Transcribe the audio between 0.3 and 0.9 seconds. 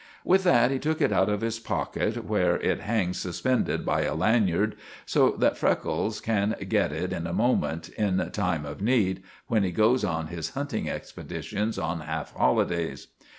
that he